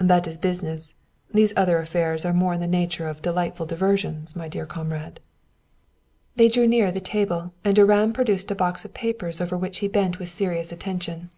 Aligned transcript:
That 0.00 0.26
is 0.26 0.38
business. 0.38 0.94
These 1.34 1.52
other 1.54 1.76
affairs 1.78 2.24
are 2.24 2.32
more 2.32 2.54
in 2.54 2.60
the 2.60 2.66
nature 2.66 3.08
of 3.10 3.20
delightful 3.20 3.66
diversions, 3.66 4.34
my 4.34 4.48
dear 4.48 4.64
comrade." 4.64 5.20
They 6.34 6.48
drew 6.48 6.66
nearer 6.66 6.90
the 6.90 6.98
table 7.02 7.52
and 7.62 7.76
Durand 7.76 8.14
produced 8.14 8.50
a 8.50 8.54
box 8.54 8.86
of 8.86 8.94
papers 8.94 9.38
over 9.38 9.54
which 9.58 9.80
he 9.80 9.88
bent 9.88 10.18
with 10.18 10.30
serious 10.30 10.72
attention. 10.72 11.28